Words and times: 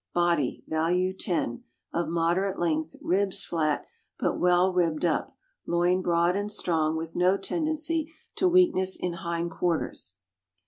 Body 0.15 0.63
(value 0.67 1.15
10) 1.15 1.63
of 1.93 2.07
moderate 2.07 2.57
length; 2.57 2.95
ribs 3.03 3.43
flat, 3.45 3.85
but 4.17 4.39
well 4.39 4.73
ribbed 4.73 5.05
up; 5.05 5.29
loin 5.67 6.01
broad 6.01 6.35
and 6.35 6.51
strong, 6.51 6.97
with 6.97 7.15
no 7.15 7.37
tendency 7.37 8.11
to 8.35 8.47
weakness 8.47 8.95
in 8.95 9.13
hind 9.13 9.51
quarters. 9.51 10.15